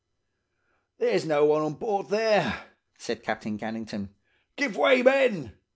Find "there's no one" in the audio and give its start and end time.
0.97-1.61